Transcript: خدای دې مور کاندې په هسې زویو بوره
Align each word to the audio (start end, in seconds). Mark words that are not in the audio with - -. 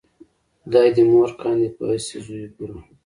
خدای 0.61 0.87
دې 0.95 1.03
مور 1.11 1.29
کاندې 1.41 1.67
په 1.75 1.83
هسې 1.91 2.17
زویو 2.25 2.49
بوره 2.55 2.77